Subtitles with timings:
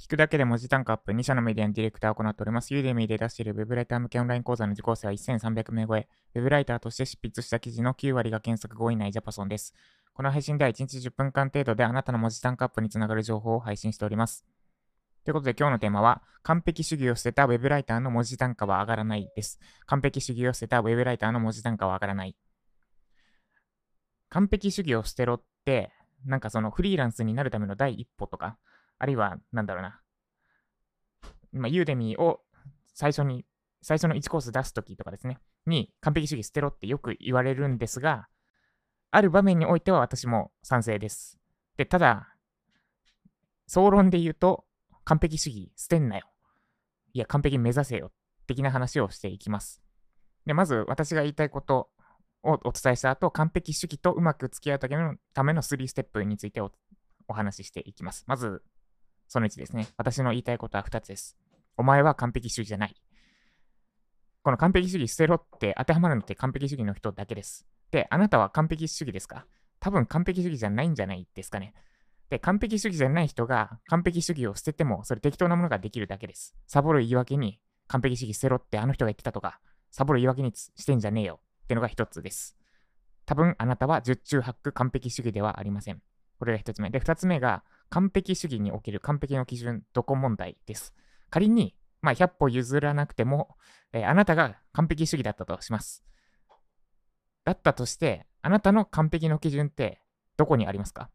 [0.00, 2.72] 聞くだけで文字単価アップ、2社のメディアのディレクターを行っております。
[2.72, 6.08] ユーデミーで出している Web ライター向けオンライン講座の受講生は1300名超え。
[6.34, 9.74] Web ライターとして執筆した記事の9割が検索後以内ジャパソンです。
[10.14, 14.46] この配信では1日10分間程度であなたの文字単価アップにつながる情報を配信しております。
[15.26, 19.60] ということで今日のテーマは、完璧主義を捨てた Web ライターの文字単価は上がらないです。
[19.84, 22.34] 完璧主義を捨てた Web ライターの文字単価は上がらない。
[24.30, 25.92] 完璧主義を捨てろって、
[26.24, 28.56] なんかそのフリーランスになるための第一歩とか、
[29.00, 30.00] あるいは、なんだろうな。
[31.52, 32.42] まあ、ユーデミーを
[32.94, 33.44] 最初に、
[33.82, 38.28] 最初の1コース出すときとかですね、に完璧主義捨てろってよく言われるんですが、
[39.10, 41.38] ある場面においては私も賛成です。
[41.78, 42.36] で、ただ、
[43.66, 44.66] 総論で言うと、
[45.04, 46.26] 完璧主義捨てんなよ。
[47.14, 48.12] いや、完璧目指せよ。
[48.46, 49.82] 的な話をしていきます。
[50.44, 51.88] で、まず私が言いたいこと
[52.42, 56.70] をお伝えした後、完璧主義とうまく付き合うためのための3ステップについてお
[57.28, 58.24] お話ししていきます。
[58.26, 58.62] まず、
[59.30, 59.86] その1ですね。
[59.96, 61.36] 私の言いたいことは2つです。
[61.76, 62.96] お前は完璧主義じゃない。
[64.42, 67.64] この完璧主義捨てろって当てはまるのって完璧主義の人だけです。
[67.92, 69.46] で、あなたは完璧主義ですか？
[69.78, 71.74] 多分完璧主義じゃないんじゃないですかね。
[72.28, 76.56] で、完璧主義じゃない人が完璧主義を捨てても、それ適当なものができるだけです。
[76.66, 79.60] サボる言い訳に完璧主義捨てろってあの人が言ってたとか、
[79.92, 82.56] サボる言い訳にしてんじゃねえよってのが一つです。
[83.26, 86.02] 多分あなたは十中八九完璧主義ではありません。
[86.40, 86.90] これが一つ目。
[86.90, 90.94] で、二つ目が、完璧主義における完璧の基準、どこ問題です。
[91.28, 93.56] 仮に、まあ、100歩譲らなくても、
[93.92, 96.02] えー、あなたが完璧主義だったとします。
[97.44, 100.00] だったとして、あなたの完璧の基準って
[100.36, 101.10] どこにありますか？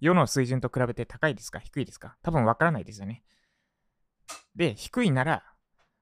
[0.00, 1.60] 世の水準と比べて高いですか？
[1.60, 2.16] 低いですか？
[2.22, 3.22] 多分わからないですよね。
[4.56, 5.44] で、低いなら、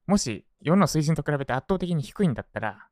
[0.07, 2.89] もし世の水準と比べて圧倒的に低いんだったら、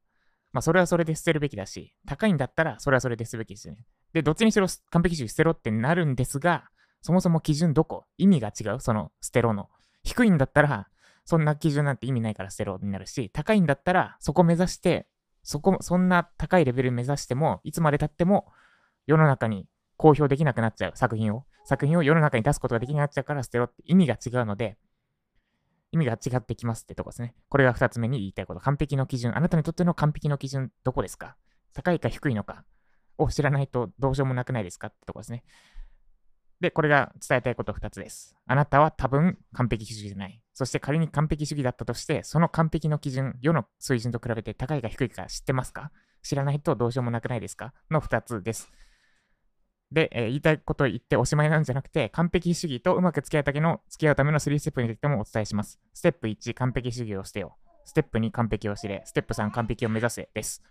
[0.52, 3.86] まあそれはそれで捨てるべきだし、高いんだったらそれはそれで捨てるべきですよね。
[4.12, 6.70] で、どっちにしろ完璧主義捨てろってなるんですが、
[7.02, 8.04] そもそも基準どこ？
[8.16, 8.80] 意味が違う？
[8.80, 9.68] その捨てろの。
[10.02, 10.88] 低いんだったら、
[11.24, 15.06] そんな基準なんて意味ないから捨てろになるし、高いんだったら、そこ目指して、
[15.42, 18.50] そこ、そんな高いレベル目指しても、いつまで経っても、
[19.06, 19.66] 世の中に
[19.96, 21.44] 公表できなくなっちゃう作品を。
[21.64, 24.78] 作品を世の中に出すことができなくなっちゃうから捨てろって意味が違うので、
[25.92, 27.34] 意味が違ってきますってとこですね。
[27.48, 28.60] これが二つ目に言いたいこと。
[28.60, 29.36] 完璧の基準。
[29.36, 31.36] あなたにとっての完璧の基準、どこですか？
[31.72, 32.64] 高いか低いのか？
[33.18, 34.88] を知らないとどうしようもなくないですか？
[34.88, 35.44] ってとこですね。
[36.60, 38.34] で、これが伝えたいこと2つです。
[38.46, 40.40] あなたは多分完璧主義じゃない。
[40.54, 45.92] そして仮に完璧主義だったとして、その完璧の基準、世の水準と比べて高いか低いか知ってますか？
[46.22, 47.74] 知らないとどうしようもなくないですか？
[47.90, 48.72] の2つです。
[49.92, 55.80] で、えー、言いたいことを言っておしまいなんじゃなくて、完璧主義とうまく付き合うための、付き合うための3ステップについてもお伝えします。
[55.94, 57.56] ステップ1、完璧主義をしてよ。
[57.86, 59.02] ステップ2、完璧を知れ。
[59.06, 60.28] ステップ3、完璧を目指せ。
[60.34, 60.62] です。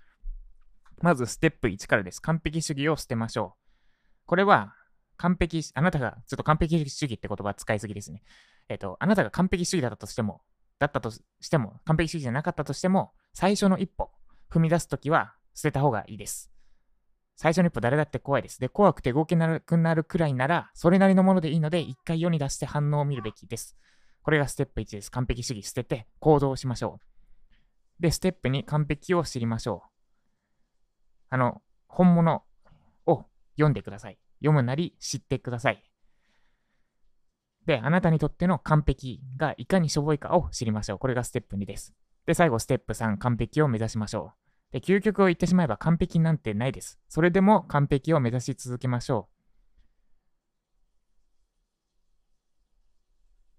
[1.01, 2.21] まず、ステップ1からです。
[2.21, 3.61] 完璧主義を捨てましょう。
[4.25, 4.73] これは、
[5.17, 8.23] 完璧、あなたが、ちょっと完璧主義って言葉使いすぎですね。
[8.69, 10.41] えっ、と、あなたが完璧主義だったとしても、
[10.79, 14.11] だったとしても、完璧主義じゃなかったとしても、最初の一歩、
[14.49, 16.51] 踏み出すときは捨てた方がいいです。
[17.35, 18.59] 最初の一歩誰だって怖いです。
[18.59, 23.77] で、怖くて動けなくなるくらいなら、それなりのものでいいので、一回世に出して反応を見るべきです。
[24.23, 25.11] これがステップ1です。
[25.11, 26.99] 完璧主義捨てて行動しましょ
[27.99, 28.01] う。
[28.01, 29.96] で、ステップ2、完璧を知りましょう。
[31.29, 32.43] あの、本物
[33.05, 34.17] を読んでください。
[34.39, 35.83] 読むなり知ってください。
[37.65, 40.99] で、あなたにとっての完璧がいかにしょぼいかを知りましょう。
[40.99, 41.93] これがステップ2です。
[42.25, 44.33] で、最後、ステップ3、完璧を目指しましょ
[44.71, 44.73] う。
[44.73, 46.99] で、究極を言ってしまえば完璧なんてないです。
[47.09, 49.37] それでも完璧を目指し続けましょう。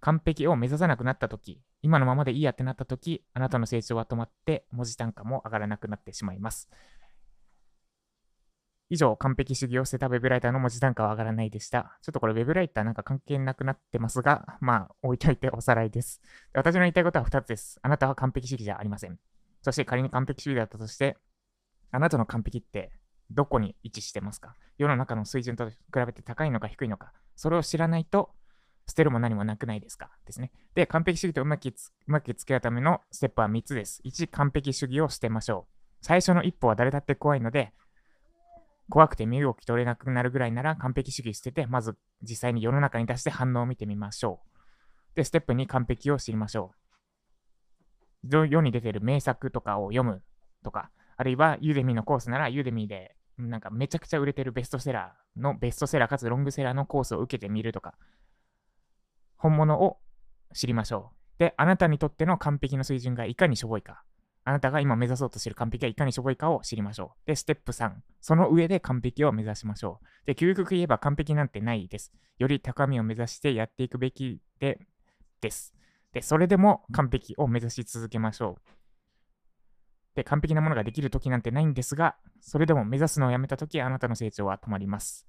[0.00, 6.70] 完璧を目指さなくなったとき、今のままでいいやってなったとき、あなたの成長は止まって文字単価も上がらなくなってしまいます。
[8.90, 11.98] 以上、完璧主義を捨てた Web ライターの文字単価は上がらないでした。
[12.02, 16.22] ちょっとこれ Web ライターなんか関係なくなってますが、まあ置いといておさらいです。
[16.54, 17.78] 私の言いたいことは2つです。
[17.82, 19.18] あなたは完璧主義じゃありません。
[19.62, 21.16] そして仮に完璧主義だったとして、
[21.90, 22.90] あなたの完璧って
[23.30, 24.54] どこに位置してますか？
[24.78, 25.76] 世の中の水準と比
[26.06, 28.30] べて高いのか低いのか、それを知らないと
[28.86, 30.10] 捨てるも何もなくないですか？
[30.24, 30.50] ですね。
[30.74, 31.72] で、完璧主義とうまくう
[32.06, 34.00] まく付き合うためのステップは3つです。
[34.06, 35.74] 1、完璧主義を捨てましょう。
[36.00, 37.74] 最初の一歩は誰だって怖いので、
[38.90, 44.40] 怖くて身動き取れなくなるぐらいなら完璧主義捨てて、まず実際に世の中に出して反応を見てみましょ
[45.12, 45.16] う。
[45.16, 46.72] で、ステップ2、完璧を知りましょ
[48.22, 48.48] う。
[48.48, 50.22] 世に出てる名作とかを読む
[50.64, 57.94] とか、あるいはユーデミーのコースならユーデミーでなんかめちゃくちゃ売れてるベストセラーのベストセラーかつロングセラーのコースを受けてみるとか、
[59.36, 59.98] 本物を
[60.54, 61.38] 知りましょう。
[61.38, 64.02] で、あなたにとっての完璧の水準がいかにしょぼいか。
[64.48, 67.26] あなたが今目指そうとしている完璧はいかにしょぼいかを知りましょう。
[67.26, 67.92] で、ステップ3。
[68.22, 70.26] その上で完璧を目指しましょう。
[70.26, 72.14] で、究極言えば完璧なんてないです。
[72.38, 74.80] より高みを目指してやっていくべきで、
[75.42, 75.74] です。
[76.14, 78.70] で、それでも完璧を目指し続けましょう。
[80.14, 85.26] で、完璧なものができる時なんてないんですが、それでも目指すのをやめた時、あなたの成長は止まります。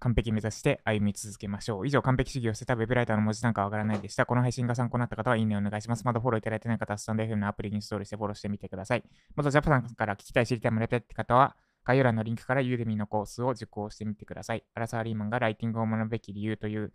[0.00, 1.86] 完璧目指して歩み続けましょう。
[1.86, 4.24] 以上、完璧主義を捨てたウェブライターの文字なんかわからないでした。
[4.24, 6.04] この配信が参考になった方は、いいねお願いします。
[6.04, 9.04] まだフォローいただいてない方は、スタンド FM のアプリにインストールしてフォローしてみてください。
[9.36, 11.54] また、ジャパさんから聞きたい、知りたい、もらいたいって方は、
[11.84, 14.64] 概要欄のリンクからユーデミのコースを受講してみてください。
[14.74, 16.92] アラサー・リーマンがライティングを学ぶべき理由という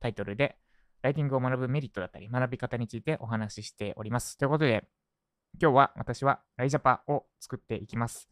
[0.00, 0.58] タイトルで、
[1.00, 4.36] ライティングを学ぶメリットだったり、学び方についてお話ししております。
[4.36, 4.86] ということで、
[5.60, 8.31] 今日は私はライジャパを作っていきます。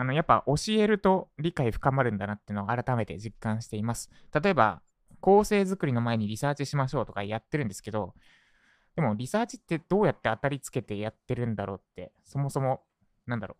[0.00, 4.10] あの、やっぱ教えると理解深まるんだなっていうのを改めて実感しています。
[4.32, 4.80] 例えば、
[5.20, 8.14] 構成作りの前にリサーチしましょうとかやってるんですけど、
[8.96, 12.80] でもリサーチってどうやって当たりつけてやってるんだろうって、そもそも、
[13.26, 13.58] なんだろ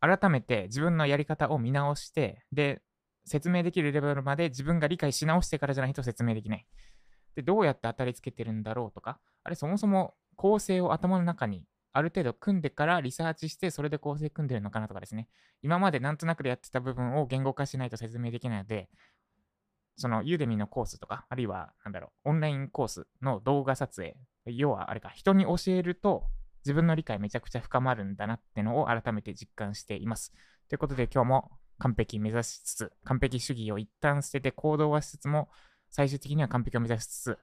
[0.00, 0.08] う。
[0.16, 2.82] 改めて自分のやり方を見直して、で、
[3.24, 6.64] 説明できるレベルまで自分が理解し直してからじゃないと説明できない。
[7.34, 15.28] で、どうやって当たりつけてるんだろうとか、あれそもそも構成を頭の中にある程度組んでからリサーチして、それで構成組んでるのかなとかですね。
[15.62, 18.88] 今までなんとなくでやってた部分を言語化しないと説明できないので、
[19.96, 26.24] そのユーデミのコースとか、あるいは、なんだろう、オンラインコースの動画撮影、要はあれか、人に教えると
[26.64, 30.32] 自分の理解めちゃくちゃ深まるんだなってのを改めて実感しています。
[30.68, 35.48] ということで今日も完璧目指しつつ、完璧主義を一旦捨てて行動はしつつも、
[35.90, 37.38] 最終的には完璧を目指しつつ、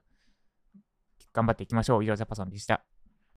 [1.32, 2.04] 頑張っていきましょう。
[2.04, 2.84] 以上、ジャパソンでした。